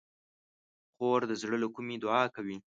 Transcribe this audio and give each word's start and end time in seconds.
خور 0.93 1.21
د 1.31 1.33
زړه 1.41 1.57
له 1.63 1.67
کومي 1.75 1.95
دعا 2.03 2.23
کوي. 2.35 2.57